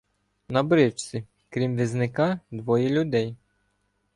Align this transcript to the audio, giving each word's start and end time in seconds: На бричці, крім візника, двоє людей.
На 0.55 0.63
бричці, 0.63 1.23
крім 1.49 1.75
візника, 1.75 2.39
двоє 2.51 2.89
людей. 2.89 3.35